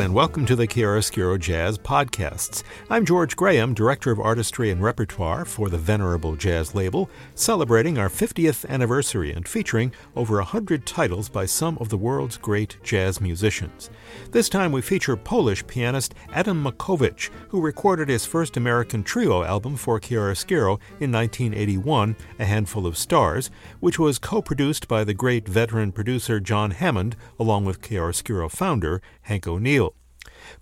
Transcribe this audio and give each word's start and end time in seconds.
And 0.00 0.14
welcome 0.14 0.46
to 0.46 0.54
the 0.54 0.68
Chiaroscuro 0.68 1.40
Jazz 1.40 1.76
Podcasts. 1.76 2.62
I'm 2.88 3.04
George 3.04 3.34
Graham, 3.34 3.74
Director 3.74 4.12
of 4.12 4.20
Artistry 4.20 4.70
and 4.70 4.80
Repertoire 4.80 5.44
for 5.44 5.68
the 5.68 5.76
Venerable 5.76 6.36
Jazz 6.36 6.72
label, 6.72 7.10
celebrating 7.34 7.98
our 7.98 8.08
50th 8.08 8.64
anniversary 8.68 9.32
and 9.32 9.46
featuring 9.46 9.92
over 10.14 10.36
100 10.36 10.86
titles 10.86 11.28
by 11.28 11.46
some 11.46 11.76
of 11.78 11.88
the 11.88 11.98
world's 11.98 12.36
great 12.36 12.78
jazz 12.84 13.20
musicians. 13.20 13.90
This 14.30 14.48
time 14.48 14.70
we 14.70 14.82
feature 14.82 15.16
Polish 15.16 15.66
pianist 15.66 16.14
Adam 16.32 16.62
Makowicz, 16.62 17.30
who 17.48 17.60
recorded 17.60 18.08
his 18.08 18.24
first 18.24 18.56
American 18.56 19.02
trio 19.02 19.42
album 19.42 19.76
for 19.76 19.98
Chiaroscuro 19.98 20.78
in 21.00 21.10
1981, 21.10 22.14
A 22.38 22.44
Handful 22.44 22.86
of 22.86 22.96
Stars, 22.96 23.50
which 23.80 23.98
was 23.98 24.20
co 24.20 24.40
produced 24.42 24.86
by 24.86 25.02
the 25.02 25.12
great 25.12 25.48
veteran 25.48 25.90
producer 25.90 26.38
John 26.38 26.70
Hammond 26.70 27.16
along 27.38 27.64
with 27.64 27.82
Chiaroscuro 27.82 28.48
founder 28.48 29.02
Hank 29.22 29.48
O'Neill. 29.48 29.87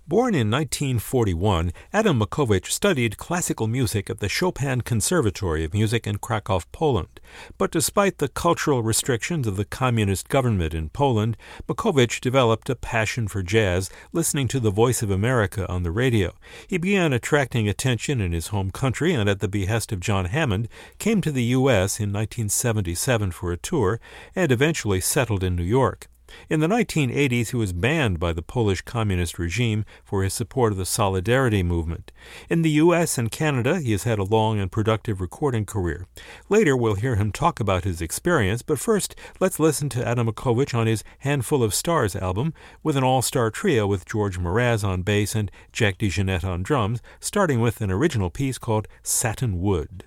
Born 0.09 0.35
in 0.35 0.49
1941, 0.49 1.73
Adam 1.91 2.21
Makowicz 2.21 2.71
studied 2.71 3.17
classical 3.17 3.67
music 3.67 4.09
at 4.09 4.21
the 4.21 4.29
Chopin 4.29 4.79
Conservatory 4.79 5.65
of 5.65 5.73
Music 5.73 6.07
in 6.07 6.17
Krakow, 6.17 6.61
Poland. 6.71 7.19
But 7.57 7.71
despite 7.71 8.19
the 8.19 8.29
cultural 8.29 8.81
restrictions 8.81 9.47
of 9.47 9.57
the 9.57 9.65
communist 9.65 10.29
government 10.29 10.73
in 10.73 10.87
Poland, 10.87 11.35
Makowicz 11.67 12.21
developed 12.21 12.69
a 12.69 12.75
passion 12.77 13.27
for 13.27 13.43
jazz, 13.43 13.89
listening 14.13 14.47
to 14.47 14.61
the 14.61 14.71
Voice 14.71 15.01
of 15.01 15.11
America 15.11 15.69
on 15.69 15.83
the 15.83 15.91
radio. 15.91 16.33
He 16.67 16.77
began 16.77 17.11
attracting 17.11 17.67
attention 17.67 18.21
in 18.21 18.31
his 18.31 18.47
home 18.47 18.71
country 18.71 19.13
and, 19.13 19.29
at 19.29 19.41
the 19.41 19.49
behest 19.49 19.91
of 19.91 19.99
John 19.99 20.23
Hammond, 20.23 20.69
came 20.99 21.19
to 21.19 21.33
the 21.33 21.43
U.S. 21.43 21.99
in 21.99 22.13
1977 22.13 23.31
for 23.31 23.51
a 23.51 23.57
tour 23.57 23.99
and 24.33 24.53
eventually 24.53 25.01
settled 25.01 25.43
in 25.43 25.57
New 25.57 25.63
York. 25.63 26.07
In 26.49 26.59
the 26.59 26.67
1980s, 26.67 27.49
he 27.49 27.55
was 27.55 27.73
banned 27.73 28.19
by 28.19 28.33
the 28.33 28.41
Polish 28.41 28.81
communist 28.81 29.37
regime 29.37 29.85
for 30.03 30.23
his 30.23 30.33
support 30.33 30.71
of 30.71 30.77
the 30.77 30.85
Solidarity 30.85 31.63
movement. 31.63 32.11
In 32.49 32.61
the 32.61 32.71
U.S. 32.71 33.17
and 33.17 33.31
Canada, 33.31 33.79
he 33.79 33.91
has 33.91 34.03
had 34.03 34.19
a 34.19 34.23
long 34.23 34.59
and 34.59 34.71
productive 34.71 35.21
recording 35.21 35.65
career. 35.65 36.07
Later, 36.49 36.75
we'll 36.75 36.95
hear 36.95 37.15
him 37.15 37.31
talk 37.31 37.59
about 37.59 37.83
his 37.83 38.01
experience, 38.01 38.61
but 38.61 38.79
first, 38.79 39.15
let's 39.39 39.59
listen 39.59 39.89
to 39.89 40.07
Adam 40.07 40.27
Makowicz 40.27 40.73
on 40.73 40.87
his 40.87 41.03
Handful 41.19 41.63
of 41.63 41.73
Stars 41.73 42.15
album, 42.15 42.53
with 42.83 42.97
an 42.97 43.03
all 43.03 43.21
star 43.21 43.49
trio 43.49 43.85
with 43.85 44.05
George 44.05 44.39
Mraz 44.39 44.83
on 44.83 45.03
bass 45.03 45.35
and 45.35 45.51
Jack 45.71 45.97
DeJohnette 45.97 46.43
on 46.43 46.63
drums, 46.63 47.01
starting 47.19 47.61
with 47.61 47.81
an 47.81 47.91
original 47.91 48.29
piece 48.29 48.57
called 48.57 48.87
Satin 49.03 49.61
Wood. 49.61 50.06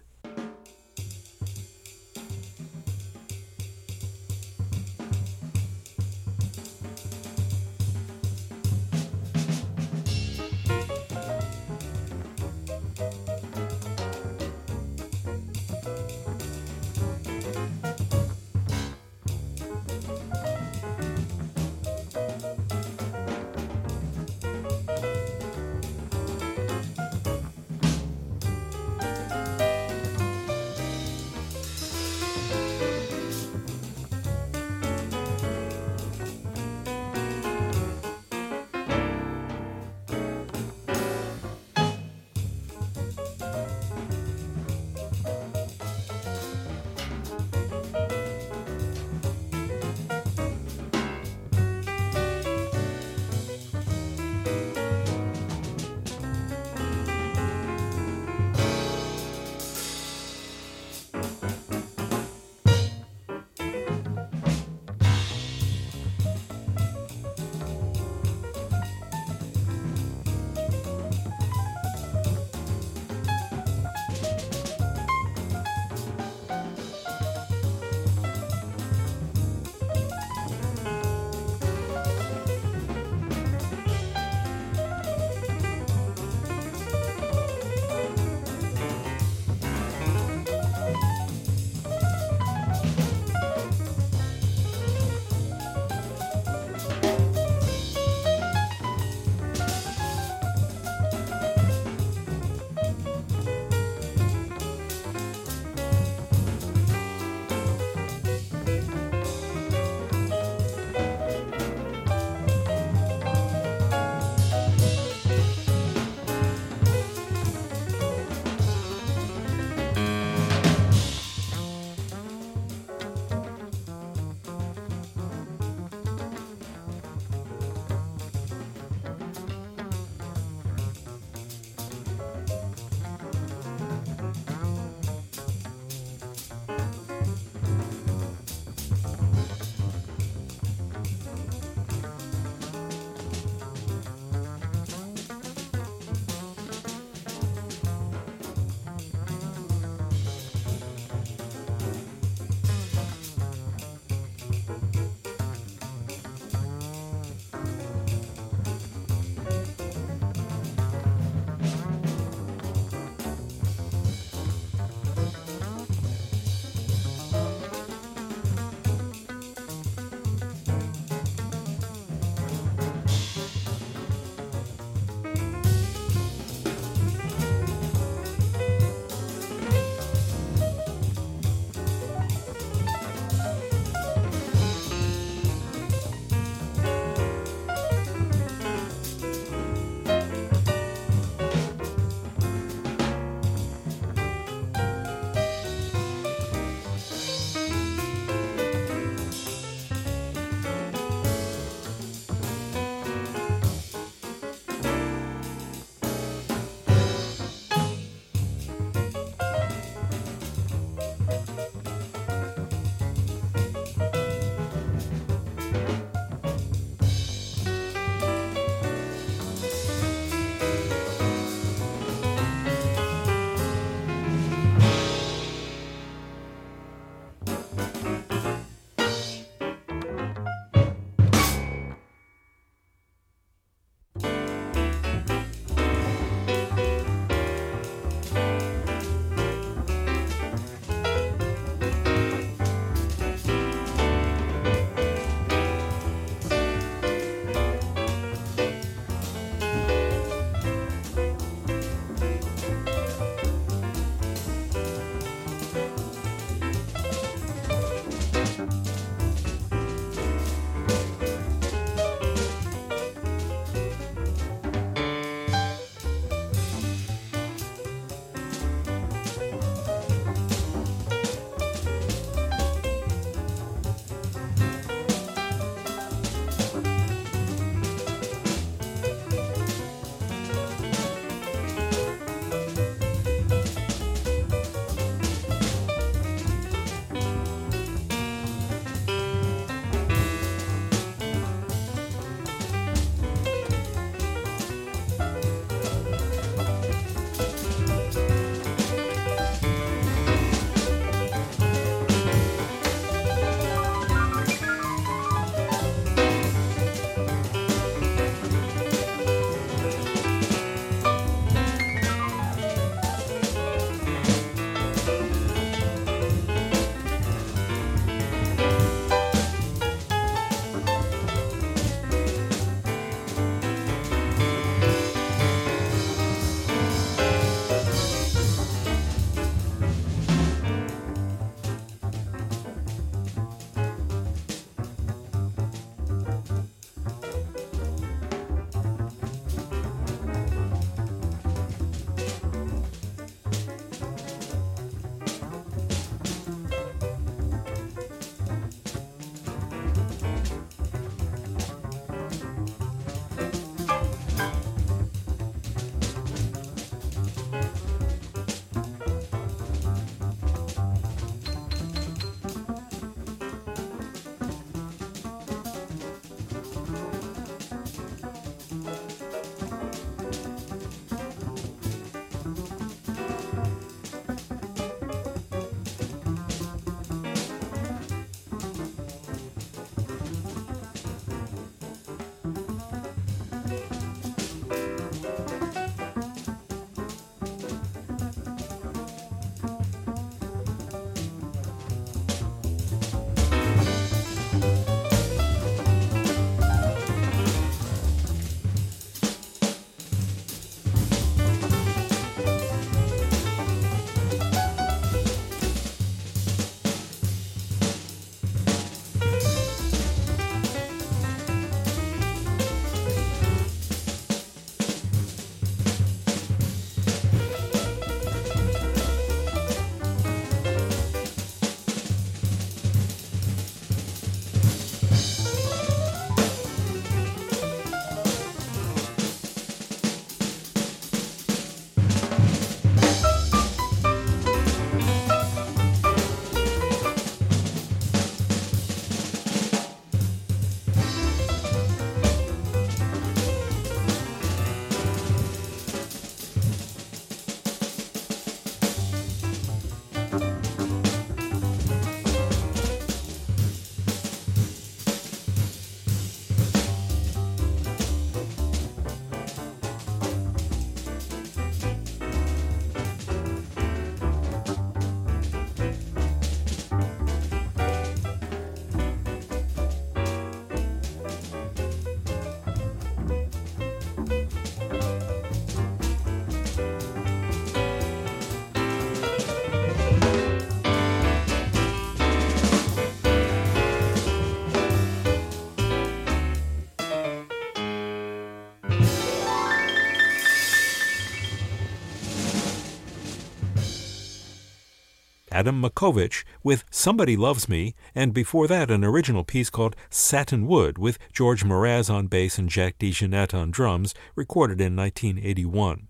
Adam 495.61 495.83
Makowicz 495.83 496.43
with 496.63 496.85
Somebody 496.91 497.37
Loves 497.37 497.69
Me, 497.69 497.95
and 498.15 498.33
before 498.33 498.67
that 498.67 498.91
an 498.91 499.05
original 499.05 499.45
piece 499.45 499.69
called 499.69 499.95
Satin 500.09 500.67
Wood 500.67 500.97
with 500.97 501.19
George 501.35 501.65
Mraz 501.65 502.09
on 502.09 502.29
bass 502.29 502.57
and 502.57 502.67
Jack 502.67 502.99
DeJohnette 502.99 503.53
on 503.53 503.71
drums, 503.71 504.15
recorded 504.35 504.81
in 504.81 504.97
1981. 504.97 506.09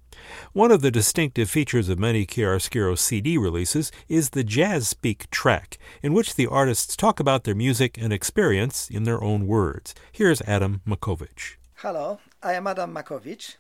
One 0.52 0.71
of 0.71 0.83
the 0.83 0.92
distinctive 0.92 1.50
features 1.50 1.88
of 1.88 1.99
many 1.99 2.25
Chiaroscuro 2.25 2.97
CD 2.97 3.37
releases 3.37 3.90
is 4.09 4.30
the 4.30 4.45
Jazz 4.45 4.87
Speak 4.87 5.28
track, 5.33 5.78
in 6.00 6.14
which 6.14 6.37
the 6.37 6.47
artists 6.47 6.95
talk 6.95 7.19
about 7.19 7.42
their 7.42 7.57
music 7.57 7.99
and 7.99 8.12
experience 8.12 8.88
in 8.88 9.02
their 9.02 9.21
own 9.21 9.49
words. 9.49 9.97
Here's 10.12 10.40
Adam 10.42 10.80
Makowicz. 10.87 11.57
Hello, 11.78 12.21
I 12.40 12.52
am 12.52 12.69
Adam 12.69 12.95
Makowicz. 12.95 13.57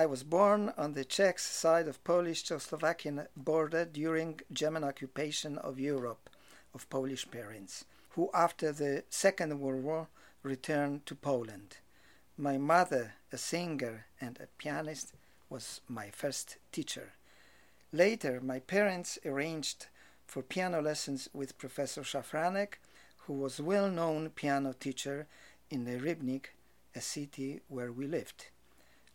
I 0.00 0.06
was 0.06 0.22
born 0.22 0.72
on 0.78 0.94
the 0.94 1.04
Czech 1.04 1.38
side 1.38 1.86
of 1.86 2.02
Polish-Czechoslovakian 2.04 3.26
border 3.36 3.84
during 3.84 4.40
German 4.50 4.82
occupation 4.82 5.58
of 5.58 5.78
Europe 5.78 6.30
of 6.72 6.88
Polish 6.88 7.30
parents, 7.30 7.84
who 8.12 8.30
after 8.32 8.72
the 8.72 9.04
Second 9.10 9.60
World 9.60 9.84
War 9.84 10.08
returned 10.42 11.04
to 11.04 11.14
Poland. 11.14 11.76
My 12.38 12.56
mother, 12.56 13.12
a 13.30 13.36
singer 13.36 14.06
and 14.22 14.40
a 14.40 14.46
pianist, 14.56 15.12
was 15.50 15.82
my 15.86 16.08
first 16.08 16.56
teacher. 16.72 17.12
Later, 17.92 18.40
my 18.40 18.58
parents 18.58 19.18
arranged 19.26 19.88
for 20.26 20.42
piano 20.42 20.80
lessons 20.80 21.28
with 21.34 21.58
Professor 21.58 22.04
Szafranek, 22.04 22.78
who 23.26 23.34
was 23.34 23.60
well-known 23.60 24.30
piano 24.30 24.72
teacher 24.72 25.26
in 25.68 25.84
the 25.84 25.98
Rybnik, 25.98 26.54
a 26.94 27.02
city 27.02 27.60
where 27.68 27.92
we 27.92 28.06
lived. 28.06 28.46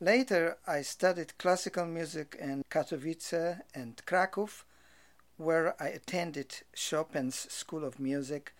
Later, 0.01 0.57
I 0.67 0.81
studied 0.81 1.37
classical 1.37 1.85
music 1.85 2.35
in 2.37 2.65
Katowice 2.69 3.61
and 3.73 4.05
Krakow, 4.05 4.49
where 5.37 5.81
I 5.81 5.87
attended 5.87 6.63
Chopin's 6.73 7.49
School 7.49 7.85
of 7.85 7.97
Music 7.97 8.53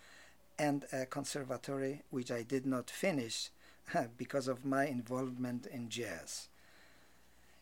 and 0.58 0.86
a 0.94 1.04
conservatory, 1.04 2.04
which 2.08 2.30
I 2.30 2.42
did 2.42 2.64
not 2.64 2.88
finish 2.88 3.50
because 4.16 4.48
of 4.48 4.64
my 4.64 4.86
involvement 4.86 5.66
in 5.66 5.90
jazz. 5.90 6.48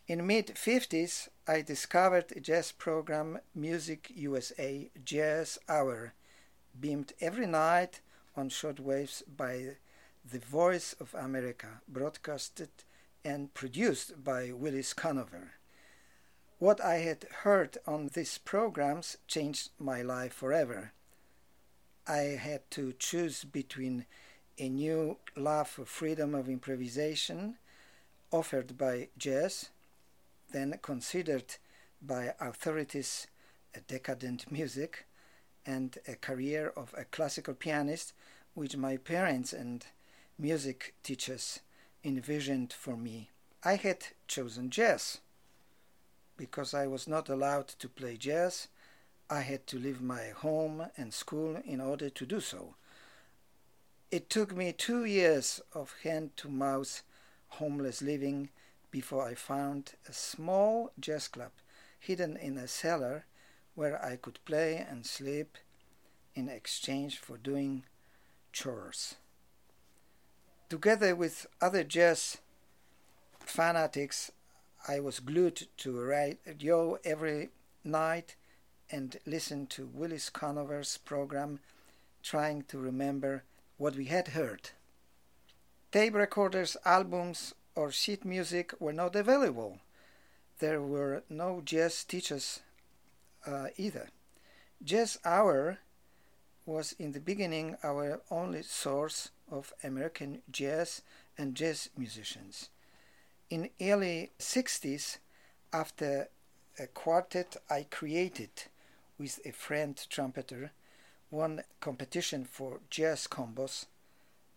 In 0.07 0.25
mid 0.25 0.55
50s, 0.55 1.27
I 1.45 1.61
discovered 1.61 2.31
a 2.33 2.39
jazz 2.39 2.71
program 2.71 3.39
Music 3.53 4.09
USA 4.15 4.89
Jazz 5.03 5.59
Hour, 5.67 6.13
beamed 6.79 7.11
every 7.19 7.47
night 7.47 7.99
on 8.37 8.49
shortwaves 8.49 9.21
by 9.35 9.75
the 10.23 10.39
Voice 10.39 10.95
of 11.01 11.13
America, 11.13 11.81
broadcasted 11.89 12.69
and 13.25 13.51
produced 13.55 14.23
by 14.23 14.51
Willis 14.51 14.93
Conover. 14.93 15.53
What 16.59 16.79
I 16.79 16.97
had 16.97 17.25
heard 17.41 17.79
on 17.87 18.11
these 18.13 18.37
programs 18.37 19.17
changed 19.27 19.71
my 19.79 20.03
life 20.03 20.33
forever. 20.33 20.91
I 22.07 22.37
had 22.39 22.69
to 22.71 22.93
choose 22.93 23.43
between 23.43 24.05
a 24.59 24.69
new 24.69 25.17
love 25.35 25.67
for 25.67 25.85
freedom 25.85 26.35
of 26.35 26.47
improvisation 26.47 27.57
offered 28.31 28.77
by 28.77 29.09
jazz, 29.17 29.69
then 30.51 30.79
considered 30.81 31.55
by 32.01 32.35
authorities 32.39 33.27
a 33.73 33.79
decadent 33.81 34.51
music, 34.51 35.07
and 35.65 35.97
a 36.07 36.15
career 36.15 36.71
of 36.77 36.93
a 36.95 37.05
classical 37.05 37.55
pianist, 37.55 38.13
which 38.53 38.77
my 38.77 38.97
parents 38.97 39.51
and 39.51 39.87
music 40.37 40.93
teachers 41.01 41.61
envisioned 42.05 42.71
for 42.71 42.95
me. 42.95 43.29
I 43.63 43.75
had 43.75 44.05
chosen 44.27 44.69
jazz. 44.69 45.17
Because 46.37 46.73
I 46.73 46.85
was 46.85 47.07
not 47.07 47.29
allowed 47.29 47.67
to 47.67 47.89
play 47.89 48.15
jazz, 48.15 48.67
I 49.29 49.41
had 49.41 49.65
to 49.67 49.79
leave 49.79 50.01
my 50.01 50.29
home 50.29 50.85
and 50.97 51.11
school 51.11 51.57
in 51.65 51.81
order 51.81 52.09
to 52.11 52.25
do 52.25 52.39
so. 52.39 52.75
It 54.11 54.29
took 54.29 54.55
me 54.55 54.71
two 54.71 55.03
years 55.05 55.61
of 55.73 55.95
hand 56.03 56.37
to 56.37 56.47
mouth 56.47 57.01
homeless 57.47 58.01
living 58.01 58.49
before 58.91 59.25
I 59.25 59.33
found 59.33 59.93
a 60.07 60.13
small 60.13 60.91
jazz 60.99 61.27
club 61.27 61.51
hidden 61.99 62.37
in 62.37 62.57
a 62.57 62.67
cellar 62.67 63.25
where 63.73 64.03
I 64.03 64.15
could 64.17 64.39
play 64.45 64.77
and 64.77 65.05
sleep 65.05 65.57
in 66.35 66.49
exchange 66.49 67.17
for 67.17 67.37
doing 67.37 67.83
chores 68.53 69.15
together 70.69 71.15
with 71.15 71.47
other 71.61 71.83
jazz 71.83 72.37
fanatics, 73.39 74.31
I 74.87 74.99
was 74.99 75.19
glued 75.19 75.67
to 75.77 75.99
radio 75.99 76.97
every 77.03 77.49
night 77.83 78.35
and 78.91 79.17
listened 79.25 79.69
to 79.71 79.85
Willis 79.85 80.29
Conover's 80.29 80.97
program, 80.97 81.59
trying 82.21 82.63
to 82.63 82.77
remember 82.77 83.43
what 83.77 83.95
we 83.95 84.05
had 84.05 84.29
heard. 84.29 84.69
Tape 85.91 86.13
recorders, 86.13 86.77
albums, 86.85 87.53
or 87.75 87.91
sheet 87.91 88.25
music 88.25 88.73
were 88.79 88.93
not 88.93 89.15
available. 89.15 89.79
There 90.59 90.81
were 90.81 91.23
no 91.29 91.61
jazz 91.63 92.03
teachers 92.03 92.61
uh, 93.45 93.67
either. 93.77 94.09
Jazz 94.83 95.19
Hour 95.25 95.79
was 96.65 96.93
in 96.93 97.11
the 97.11 97.19
beginning 97.19 97.77
our 97.83 98.21
only 98.31 98.63
source 98.63 99.29
of 99.51 99.73
American 99.83 100.41
jazz 100.51 101.01
and 101.37 101.55
jazz 101.55 101.89
musicians. 101.97 102.69
In 103.49 103.69
early 103.79 104.31
60s, 104.39 105.17
after 105.71 106.29
a 106.79 106.87
quartet 106.87 107.57
I 107.69 107.85
created 107.89 108.49
with 109.17 109.39
a 109.45 109.51
friend 109.51 109.95
trumpeter, 110.09 110.71
won 111.29 111.63
competition 111.79 112.45
for 112.45 112.79
jazz 112.89 113.27
combos, 113.27 113.85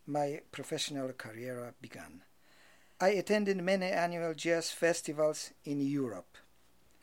my 0.05 0.41
professional 0.51 1.11
career 1.13 1.73
began. 1.81 2.21
I 2.99 3.09
attended 3.09 3.63
many 3.63 3.85
annual 3.87 4.33
jazz 4.33 4.71
festivals 4.71 5.51
in 5.63 5.79
Europe, 5.79 6.37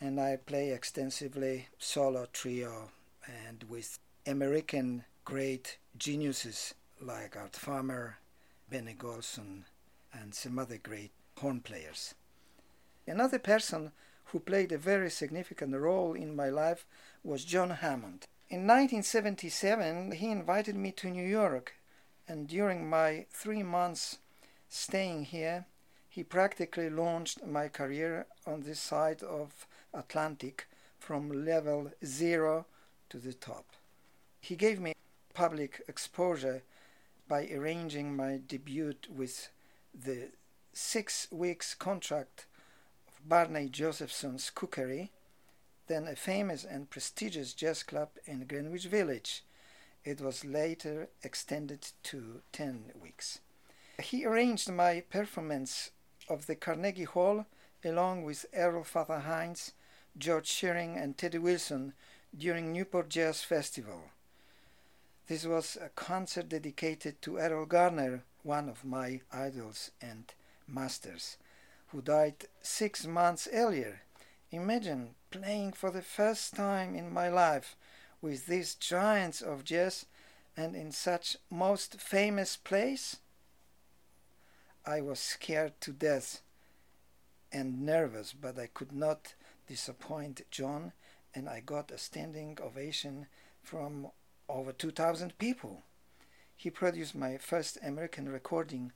and 0.01 0.21
I 0.21 0.37
play 0.37 0.73
extensively 0.73 1.69
solo 1.79 2.27
trio 2.33 2.91
and 3.47 3.65
with 3.71 3.99
American 4.29 5.05
great 5.25 5.79
geniuses 5.97 6.75
like 7.01 7.37
Art 7.37 7.55
Farmer, 7.55 8.19
Benny 8.69 8.95
Golson, 8.95 9.63
and 10.13 10.35
some 10.35 10.59
other 10.59 10.79
great 10.79 11.13
horn 11.39 11.61
players. 11.61 12.15
Another 13.07 13.39
person 13.39 13.93
who 14.27 14.41
played 14.41 14.73
a 14.73 14.79
very 14.79 15.11
significant 15.11 15.77
role 15.77 16.15
in 16.15 16.35
my 16.35 16.49
life 16.49 16.85
was 17.23 17.45
John 17.45 17.71
Hammond. 17.71 18.25
In 18.49 18.67
1977, 18.67 20.11
he 20.11 20.31
invited 20.33 20.75
me 20.75 20.91
to 20.93 21.09
New 21.09 21.27
York, 21.27 21.75
and 22.27 22.49
during 22.49 22.91
my 22.91 23.27
three 23.31 23.63
months 23.63 24.19
staying 24.69 25.27
here, 25.27 25.67
he 26.09 26.25
practically 26.25 26.91
launched 26.91 27.47
my 27.47 27.69
career 27.69 28.27
on 28.45 28.63
this 28.63 28.81
side 28.81 29.23
of 29.23 29.69
Atlantic 29.95 30.67
from 30.99 31.45
level 31.45 31.93
zero 32.05 32.67
to 33.09 33.19
the 33.19 33.33
top. 33.33 33.67
He 34.47 34.55
gave 34.55 34.79
me 34.79 34.93
public 35.35 35.83
exposure 35.89 36.63
by 37.27 37.49
arranging 37.49 38.15
my 38.15 38.37
debut 38.37 38.95
with 39.13 39.49
the 39.93 40.29
six 40.73 41.27
weeks 41.33 41.75
contract 41.75 42.47
of 43.09 43.29
Barney 43.29 43.69
Josephson's 43.69 44.51
Cookery, 44.51 45.11
then 45.89 46.07
a 46.07 46.15
famous 46.15 46.63
and 46.65 46.89
prestigious 46.89 47.55
jazz 47.55 47.83
club 47.83 48.11
in 48.25 48.47
Greenwich 48.47 48.85
Village. 48.87 49.43
It 50.05 50.21
was 50.21 50.45
later 50.45 51.09
extended 51.25 51.89
to 52.05 52.43
10 52.53 52.93
weeks. 53.03 53.41
He 54.01 54.25
arranged 54.25 54.71
my 54.71 55.01
performance 55.11 55.91
of 56.29 56.47
the 56.47 56.55
Carnegie 56.55 57.03
Hall 57.03 57.47
along 57.85 58.23
with 58.23 58.47
Earl 58.55 58.85
Fatha 58.85 59.19
Hines, 59.19 59.73
George 60.17 60.47
Shearing, 60.47 60.97
and 60.97 61.19
Teddy 61.19 61.39
Wilson 61.39 61.95
during 62.39 62.73
Newport 62.73 63.09
Jazz 63.09 63.43
Festival. 63.43 64.13
This 65.29 65.45
was 65.45 65.77
a 65.81 65.89
concert 65.89 66.49
dedicated 66.51 67.21
to 67.23 67.33
Erroll 67.39 67.67
Garner, 67.67 68.23
one 68.45 68.69
of 68.69 68.85
my 68.85 69.23
idols 69.33 69.91
and 70.01 70.33
masters, 70.69 71.37
who 71.89 72.01
died 72.01 72.47
six 72.63 73.07
months 73.09 73.49
earlier. 73.53 74.03
Imagine 74.53 75.17
playing 75.33 75.73
for 75.73 75.91
the 75.91 76.03
first 76.03 76.55
time 76.55 76.95
in 76.95 77.13
my 77.13 77.29
life 77.29 77.75
with 78.23 78.47
these 78.47 78.77
giants 78.77 79.43
of 79.43 79.65
jazz 79.65 80.07
and 80.57 80.77
in 80.77 80.93
such 80.93 81.37
most 81.51 82.01
famous 82.01 82.57
place. 82.57 83.17
I 84.85 85.01
was 85.01 85.19
scared 85.19 85.81
to 85.81 85.93
death 85.93 86.41
and 87.51 87.85
nervous, 87.85 88.33
but 88.33 88.57
I 88.61 88.69
could 88.69 88.93
not 88.93 89.35
disappoint 89.67 90.43
John, 90.53 90.93
and 91.35 91.49
I 91.49 91.59
got 91.59 91.91
a 91.91 91.99
standing 91.99 92.57
ovation 92.63 93.27
from 93.61 94.13
over 94.49 94.73
2,000 94.73 95.39
people. 95.39 95.83
He 96.57 96.71
produced 96.71 97.15
my 97.15 97.37
first 97.37 97.79
American 97.83 98.29
recording 98.29 98.93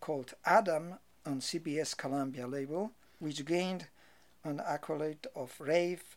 called 0.00 0.34
Adam 0.44 0.96
on 1.24 1.40
CBS 1.40 1.96
Columbia 1.96 2.46
label, 2.46 2.92
which 3.18 3.44
gained 3.44 3.86
an 4.44 4.60
accolade 4.64 5.26
of 5.34 5.54
rave 5.60 6.16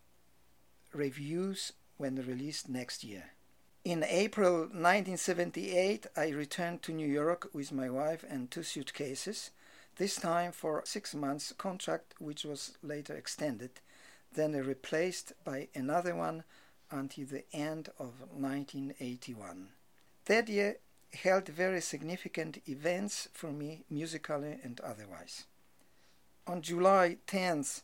reviews 0.93 1.73
when 1.97 2.15
released 2.15 2.69
next 2.69 3.03
year. 3.03 3.31
In 3.85 4.03
April 4.03 4.59
1978, 4.59 6.07
I 6.15 6.29
returned 6.29 6.81
to 6.83 6.91
New 6.91 7.07
York 7.07 7.49
with 7.53 7.71
my 7.71 7.89
wife 7.89 8.25
and 8.29 8.51
two 8.51 8.63
suitcases, 8.63 9.51
this 9.95 10.15
time 10.15 10.51
for 10.51 10.83
six 10.85 11.13
months 11.15 11.53
contract 11.57 12.13
which 12.19 12.43
was 12.43 12.77
later 12.83 13.15
extended, 13.15 13.71
then 14.33 14.53
replaced 14.53 15.33
by 15.43 15.67
another 15.73 16.15
one 16.15 16.43
until 16.91 17.25
the 17.25 17.43
end 17.53 17.89
of 17.99 18.21
1981. 18.31 19.69
That 20.25 20.49
year 20.49 20.77
held 21.13 21.47
very 21.47 21.81
significant 21.81 22.59
events 22.67 23.27
for 23.33 23.51
me 23.51 23.83
musically 23.89 24.59
and 24.63 24.79
otherwise. 24.81 25.45
On 26.47 26.61
July 26.61 27.17
10th, 27.27 27.81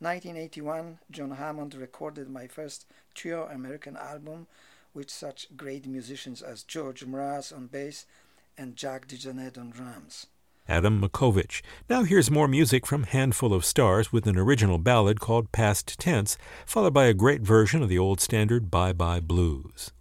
1981, 0.00 0.98
John 1.10 1.32
Hammond 1.32 1.74
recorded 1.74 2.28
my 2.28 2.46
first 2.46 2.86
trio 3.14 3.46
American 3.46 3.96
album 3.96 4.46
with 4.94 5.10
such 5.10 5.56
great 5.56 5.86
musicians 5.86 6.40
as 6.40 6.62
George 6.62 7.04
Mraz 7.04 7.54
on 7.54 7.66
bass 7.66 8.06
and 8.56 8.76
Jack 8.76 9.08
DeJohnette 9.08 9.58
on 9.58 9.70
drums. 9.70 10.26
Adam 10.68 11.00
Makowicz. 11.00 11.62
Now 11.88 12.02
here's 12.02 12.30
more 12.30 12.48
music 12.48 12.86
from 12.86 13.04
Handful 13.04 13.54
of 13.54 13.64
Stars 13.64 14.12
with 14.12 14.26
an 14.26 14.38
original 14.38 14.78
ballad 14.78 15.20
called 15.20 15.52
Past 15.52 15.98
Tense, 15.98 16.36
followed 16.66 16.94
by 16.94 17.06
a 17.06 17.14
great 17.14 17.42
version 17.42 17.82
of 17.82 17.88
the 17.88 17.98
old 17.98 18.20
standard 18.20 18.70
Bye 18.70 18.92
Bye 18.92 19.20
Blues. 19.20 19.92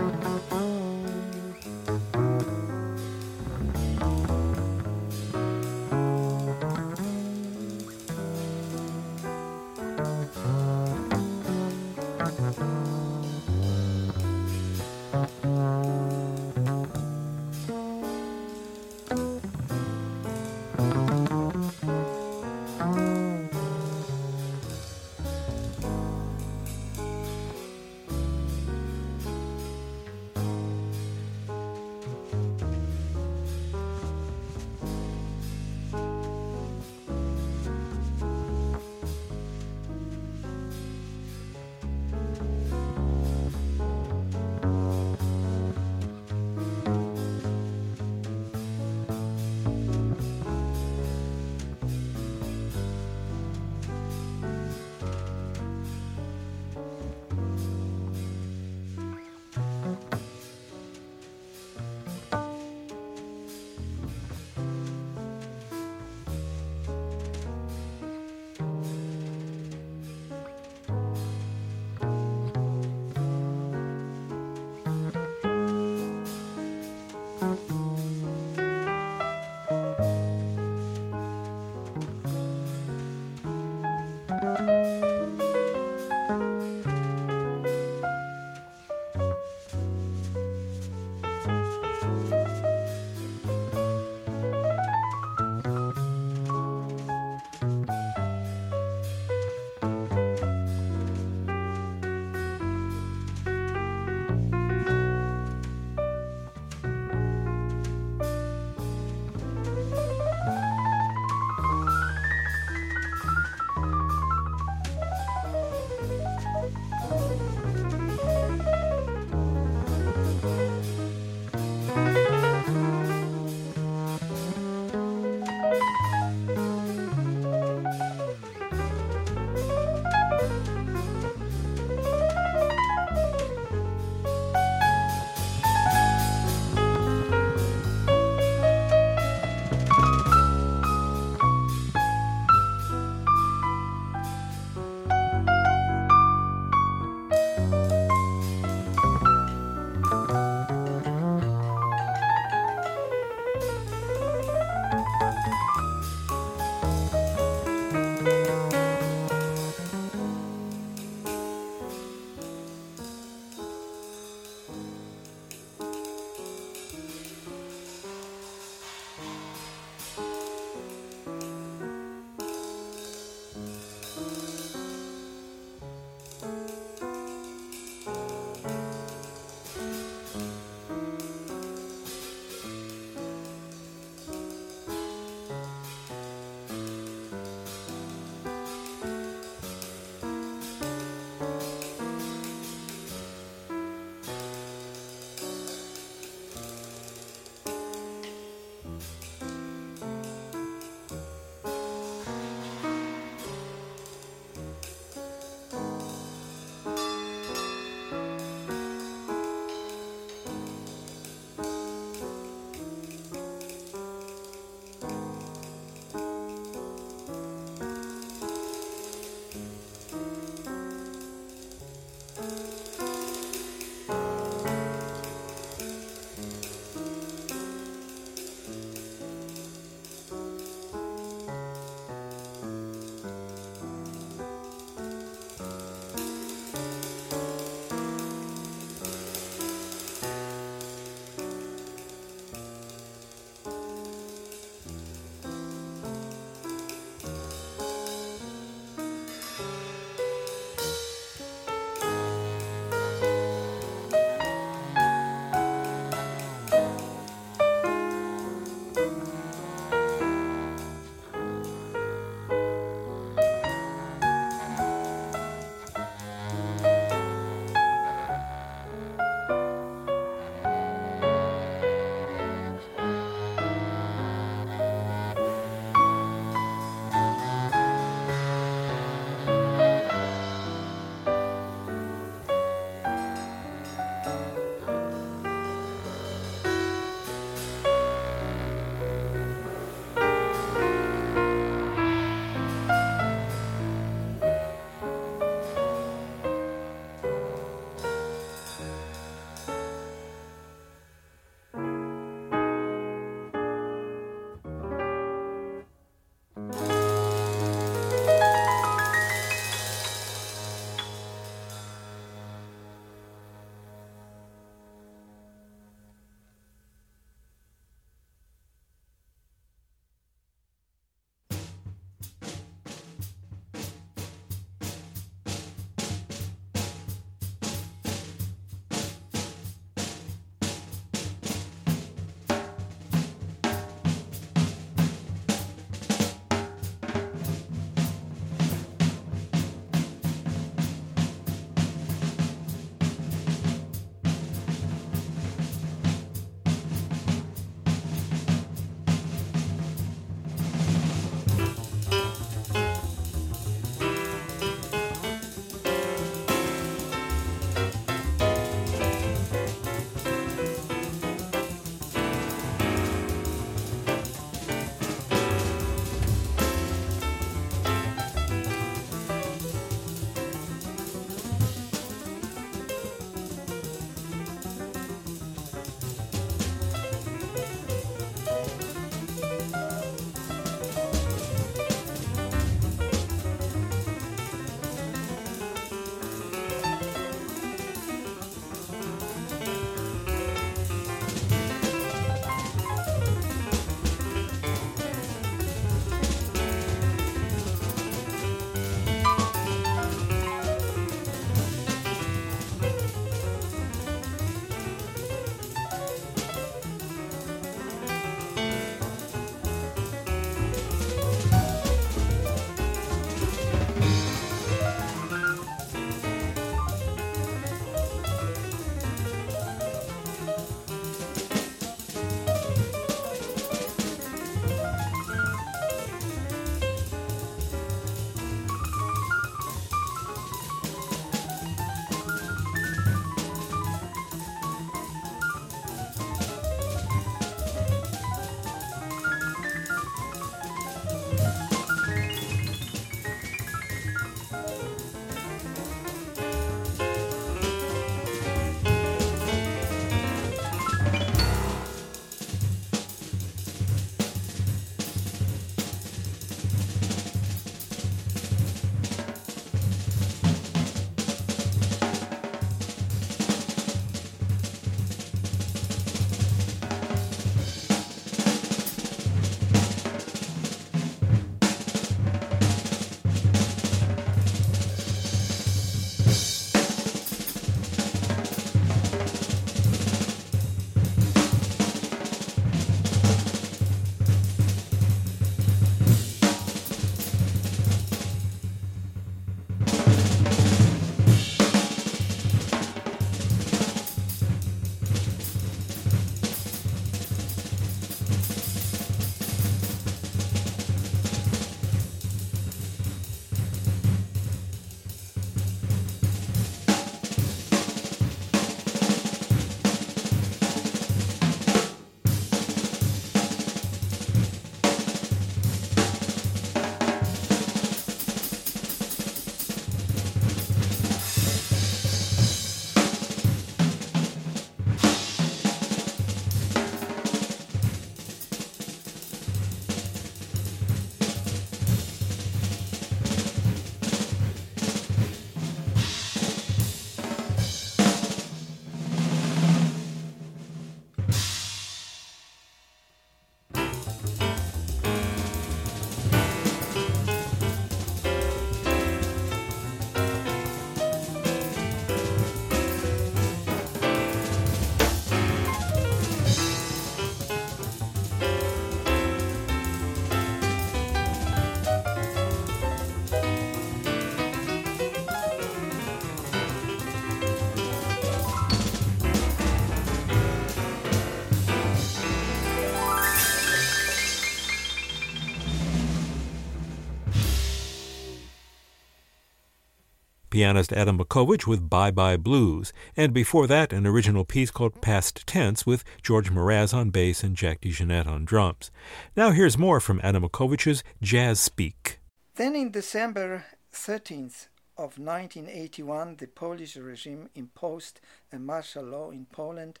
Pianist 580.52 580.92
Adam 580.92 581.18
Makowicz 581.18 581.66
with 581.66 581.88
Bye 581.88 582.10
Bye 582.10 582.36
Blues, 582.36 582.92
and 583.16 583.32
before 583.32 583.66
that, 583.68 583.90
an 583.90 584.06
original 584.06 584.44
piece 584.44 584.70
called 584.70 585.00
Past 585.00 585.46
Tense 585.46 585.86
with 585.86 586.04
George 586.22 586.50
Mraz 586.50 586.92
on 586.92 587.08
bass 587.08 587.42
and 587.42 587.56
Jack 587.56 587.80
DeJohnette 587.80 588.26
on 588.26 588.44
drums. 588.44 588.90
Now 589.34 589.52
here's 589.52 589.78
more 589.78 589.98
from 589.98 590.20
Adam 590.22 590.42
Makowicz's 590.42 591.02
Jazz 591.22 591.58
Speak. 591.58 592.20
Then 592.56 592.76
in 592.76 592.90
December 592.90 593.64
13th 593.94 594.68
of 594.98 595.18
1981, 595.18 596.36
the 596.36 596.48
Polish 596.48 596.96
regime 596.98 597.48
imposed 597.54 598.20
a 598.52 598.58
martial 598.58 599.04
law 599.04 599.30
in 599.30 599.46
Poland 599.46 600.00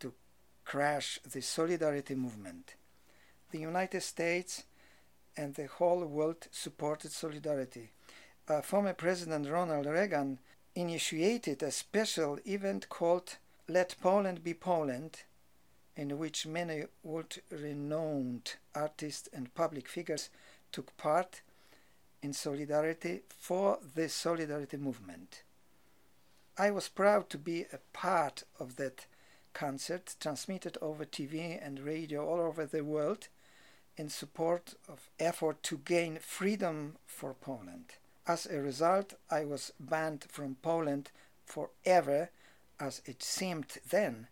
to 0.00 0.14
crash 0.64 1.18
the 1.30 1.42
solidarity 1.42 2.14
movement. 2.14 2.76
The 3.50 3.58
United 3.58 4.00
States 4.00 4.64
and 5.36 5.54
the 5.54 5.66
whole 5.66 6.06
world 6.06 6.48
supported 6.50 7.12
solidarity. 7.12 7.90
Uh, 8.48 8.60
former 8.60 8.92
President 8.92 9.48
Ronald 9.48 9.86
Reagan 9.86 10.40
initiated 10.74 11.62
a 11.62 11.70
special 11.70 12.40
event 12.44 12.88
called 12.88 13.36
Let 13.68 13.94
Poland 14.00 14.42
Be 14.42 14.52
Poland, 14.52 15.22
in 15.94 16.18
which 16.18 16.46
many 16.46 16.86
world 17.04 17.38
renowned 17.50 18.56
artists 18.74 19.28
and 19.32 19.54
public 19.54 19.88
figures 19.88 20.28
took 20.72 20.96
part 20.96 21.42
in 22.20 22.32
solidarity 22.32 23.22
for 23.28 23.78
the 23.94 24.08
solidarity 24.08 24.76
movement. 24.76 25.44
I 26.58 26.72
was 26.72 26.88
proud 26.88 27.30
to 27.30 27.38
be 27.38 27.66
a 27.72 27.78
part 27.92 28.42
of 28.58 28.76
that 28.76 29.06
concert 29.52 30.16
transmitted 30.18 30.76
over 30.82 31.04
TV 31.04 31.64
and 31.64 31.78
radio 31.78 32.26
all 32.26 32.40
over 32.40 32.66
the 32.66 32.82
world 32.82 33.28
in 33.96 34.08
support 34.08 34.74
of 34.88 35.08
effort 35.20 35.62
to 35.64 35.78
gain 35.78 36.18
freedom 36.18 36.96
for 37.06 37.34
Poland. 37.34 37.94
As 38.26 38.46
a 38.46 38.60
result, 38.60 39.14
I 39.30 39.44
was 39.44 39.72
banned 39.80 40.26
from 40.28 40.56
Poland 40.62 41.10
forever, 41.44 42.30
as 42.78 43.02
it 43.04 43.22
seemed 43.22 43.78
then, 43.90 44.28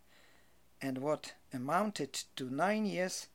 and 0.81 0.98
what 0.98 1.35
amounted 1.53 2.12
to 2.37 2.50
nine 2.50 2.87
years, 2.87 3.26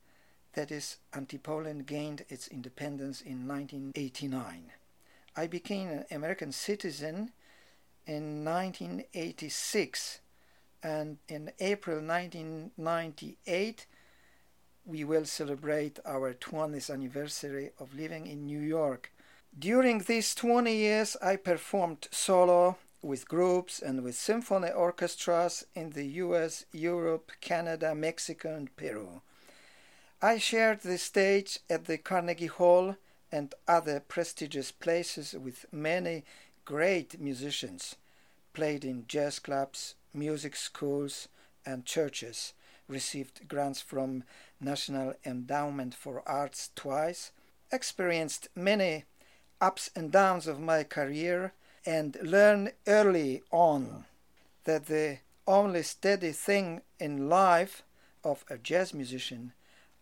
that 0.54 0.70
is, 0.70 0.96
anti 1.12 1.36
Poland 1.36 1.86
gained 1.86 2.24
its 2.28 2.48
independence 2.48 3.20
in 3.20 3.46
1989. 3.46 4.72
I 5.36 5.46
became 5.46 5.88
an 5.88 6.04
American 6.10 6.52
citizen 6.52 7.32
in 8.06 8.42
1986, 8.44 10.20
and 10.82 11.18
in 11.28 11.52
April 11.60 12.00
1998, 12.00 13.86
we 14.86 15.04
will 15.04 15.26
celebrate 15.26 15.98
our 16.06 16.32
20th 16.32 16.90
anniversary 16.90 17.72
of 17.78 17.94
living 17.94 18.26
in 18.26 18.46
New 18.46 18.60
York. 18.60 19.12
During 19.58 20.00
these 20.00 20.34
20 20.34 20.70
years, 20.70 21.16
I 21.22 21.36
performed 21.36 22.08
solo 22.10 22.76
with 23.00 23.26
groups 23.26 23.80
and 23.80 24.02
with 24.02 24.14
symphony 24.14 24.70
orchestras 24.70 25.64
in 25.74 25.90
the 25.90 26.04
US, 26.24 26.66
Europe, 26.72 27.32
Canada, 27.40 27.94
Mexico, 27.94 28.54
and 28.54 28.76
Peru. 28.76 29.22
I 30.20 30.36
shared 30.36 30.80
the 30.80 30.98
stage 30.98 31.60
at 31.70 31.86
the 31.86 31.96
Carnegie 31.96 32.48
Hall 32.48 32.96
and 33.32 33.54
other 33.66 33.98
prestigious 33.98 34.72
places 34.72 35.32
with 35.32 35.64
many 35.72 36.24
great 36.66 37.18
musicians, 37.18 37.96
played 38.52 38.84
in 38.84 39.06
jazz 39.08 39.38
clubs, 39.38 39.94
music 40.12 40.54
schools, 40.54 41.28
and 41.64 41.86
churches, 41.86 42.52
received 42.88 43.48
grants 43.48 43.80
from 43.80 44.24
National 44.60 45.14
Endowment 45.24 45.94
for 45.94 46.22
Arts 46.28 46.68
twice, 46.74 47.32
experienced 47.72 48.48
many 48.54 49.04
ups 49.60 49.90
and 49.94 50.12
downs 50.12 50.46
of 50.46 50.60
my 50.60 50.84
career, 50.84 51.52
and 51.84 52.16
learned 52.22 52.72
early 52.86 53.42
on 53.50 54.04
that 54.64 54.86
the 54.86 55.18
only 55.46 55.82
steady 55.82 56.32
thing 56.32 56.82
in 56.98 57.28
life 57.28 57.82
of 58.24 58.44
a 58.50 58.58
jazz 58.58 58.92
musician 58.92 59.52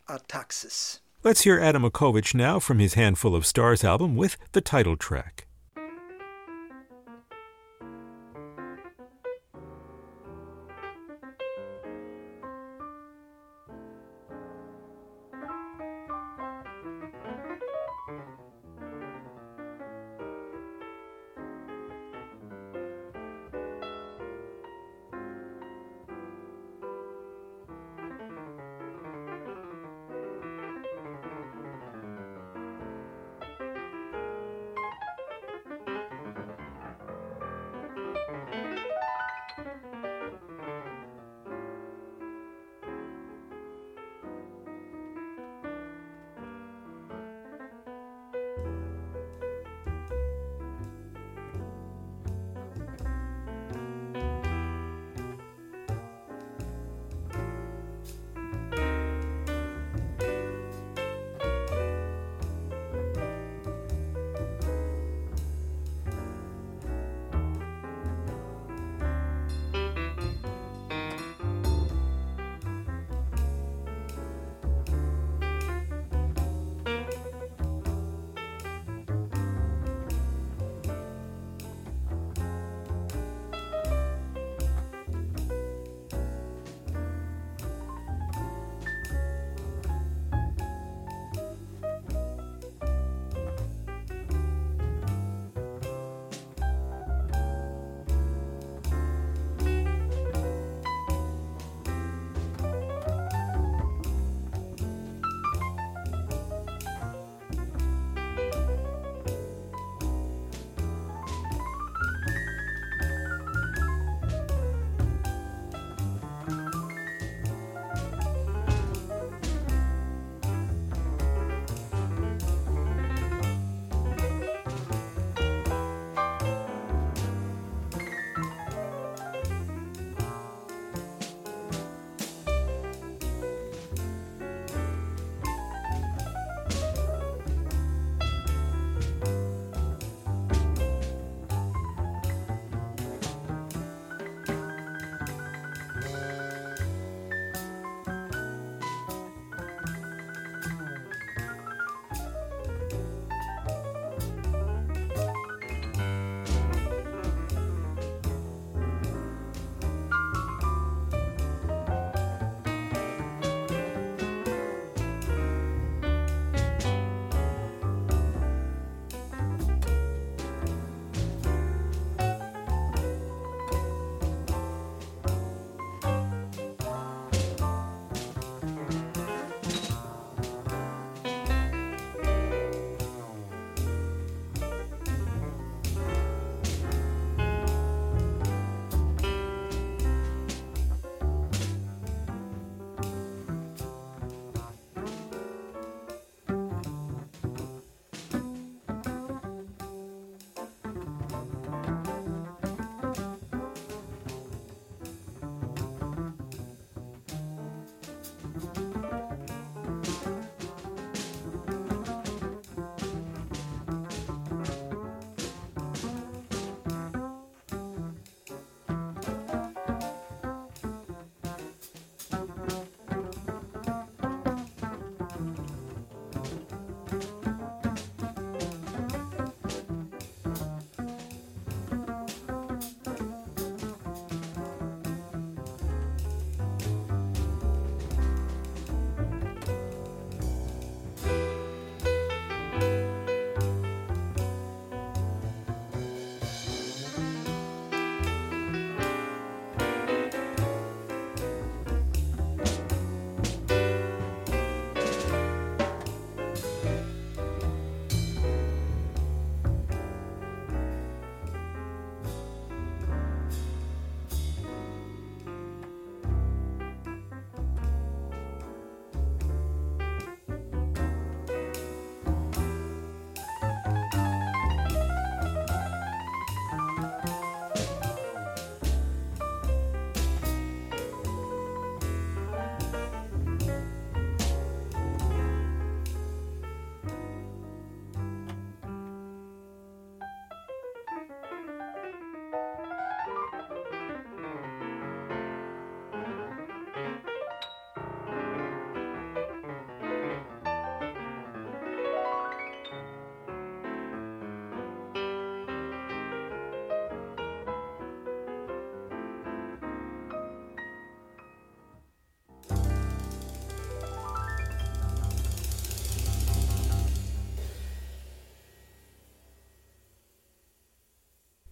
are 0.09 0.21
taxes. 0.27 1.01
Let's 1.23 1.43
hear 1.43 1.61
Adam 1.61 1.83
Makowicz 1.83 2.35
now 2.35 2.59
from 2.59 2.79
his 2.79 2.95
Handful 2.95 3.35
of 3.35 3.47
Stars 3.47 3.85
album 3.85 4.17
with 4.17 4.37
the 4.53 4.61
title 4.61 4.97
track. 4.97 5.47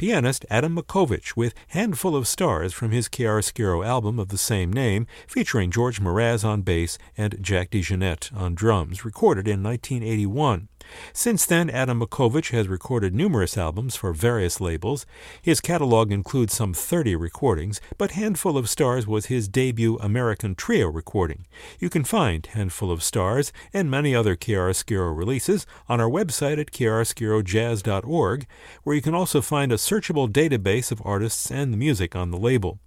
Pianist 0.02 0.44
Adam 0.50 0.74
Makowicz 0.74 1.36
with 1.36 1.54
Handful 1.68 2.16
of 2.16 2.26
Stars 2.26 2.72
from 2.72 2.90
his 2.90 3.08
chiaroscuro 3.08 3.86
album 3.86 4.18
of 4.18 4.30
the 4.30 4.36
same 4.36 4.72
name, 4.72 5.06
featuring 5.28 5.70
George 5.70 6.00
Mraz 6.00 6.44
on 6.44 6.62
bass 6.62 6.98
and 7.16 7.40
Jack 7.40 7.70
DeJohnette 7.70 8.36
on 8.36 8.56
drums, 8.56 9.04
recorded 9.04 9.46
in 9.46 9.62
1981. 9.62 10.66
Since 11.12 11.46
then, 11.46 11.70
Adam 11.70 12.00
Makowicz 12.00 12.50
has 12.50 12.68
recorded 12.68 13.14
numerous 13.14 13.56
albums 13.56 13.96
for 13.96 14.12
various 14.12 14.60
labels. 14.60 15.06
His 15.40 15.60
catalog 15.60 16.10
includes 16.12 16.54
some 16.54 16.74
30 16.74 17.16
recordings, 17.16 17.80
but 17.98 18.12
Handful 18.12 18.56
of 18.56 18.68
Stars 18.68 19.06
was 19.06 19.26
his 19.26 19.48
debut 19.48 19.96
American 19.98 20.54
trio 20.54 20.88
recording. 20.88 21.46
You 21.78 21.90
can 21.90 22.04
find 22.04 22.46
Handful 22.46 22.90
of 22.90 23.02
Stars 23.02 23.52
and 23.72 23.90
many 23.90 24.14
other 24.14 24.36
chiaroscuro 24.36 25.16
releases 25.16 25.66
on 25.88 26.00
our 26.00 26.10
website 26.10 26.58
at 26.58 26.70
chiaroscurojazz.org, 26.70 28.46
where 28.82 28.96
you 28.96 29.02
can 29.02 29.14
also 29.14 29.40
find 29.40 29.72
a 29.72 29.76
searchable 29.76 30.28
database 30.28 30.92
of 30.92 31.02
artists 31.04 31.50
and 31.50 31.72
the 31.72 31.76
music 31.76 32.16
on 32.16 32.30
the 32.30 32.38
label. 32.38 32.78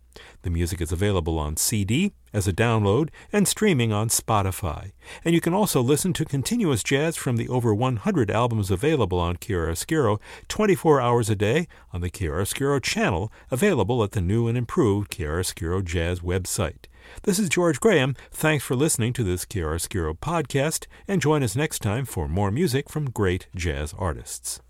The 0.42 0.50
music 0.50 0.82
is 0.82 0.92
available 0.92 1.40
on 1.40 1.58
CD, 1.58 2.14
as 2.34 2.48
a 2.48 2.54
download, 2.54 3.10
and 3.32 3.48
streaming 3.48 3.94
on 3.94 4.10
Spotify. 4.10 4.92
And 5.24 5.34
you 5.34 5.42
can 5.42 5.54
also 5.54 5.82
listen 5.82 6.14
to 6.14 6.26
continuous 6.26 6.84
jazz 6.84 7.16
from 7.16 7.38
the 7.38 7.48
over 7.48 7.74
100 7.74 8.30
albums 8.30 8.70
available 8.70 9.20
on 9.20 9.38
Chiaroscuro 9.38 10.20
24 10.48 11.02
hours 11.02 11.30
a 11.30 11.36
day 11.36 11.68
on 11.94 12.02
the 12.02 12.10
Chiaroscuro 12.10 12.82
channel, 12.82 13.32
available 13.50 14.04
at 14.04 14.12
the 14.12 14.22
new 14.22 14.48
and 14.48 14.58
improved 14.58 15.12
Chiaroscuro 15.12 15.84
Jazz 15.84 16.20
website. 16.20 16.86
This 17.24 17.40
is 17.40 17.50
George 17.50 17.80
Graham. 17.80 18.16
Thanks 18.32 18.64
for 18.64 18.76
listening 18.76 19.14
to 19.14 19.24
this 19.24 19.46
Chiaroscuro 19.46 20.18
podcast, 20.18 20.88
and 21.08 21.22
join 21.22 21.44
us 21.44 21.56
next 21.56 21.80
time 21.80 22.06
for 22.06 22.28
more 22.28 22.52
music 22.52 22.90
from 22.90 23.12
great 23.12 23.48
jazz 23.56 23.94
artists. 23.98 24.62